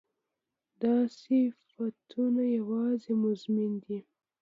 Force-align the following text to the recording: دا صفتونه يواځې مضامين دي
دا 0.81 0.95
صفتونه 1.21 2.43
يواځې 2.57 3.11
مضامين 3.23 3.73
دي 3.83 3.99